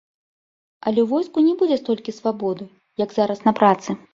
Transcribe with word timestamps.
Але 0.87 0.99
ў 1.03 1.07
войску 1.11 1.37
не 1.49 1.53
будзе 1.61 1.77
столькі 1.83 2.17
свабоды, 2.19 2.71
як 3.05 3.09
зараз 3.19 3.39
на 3.51 3.55
працы. 3.61 3.89